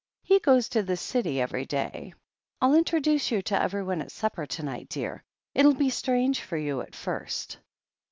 [0.23, 2.15] He goes to the City every day.
[2.59, 5.23] I'll introduce you to everyone at supper to night, dear.
[5.53, 7.59] It'll be strange for you at first."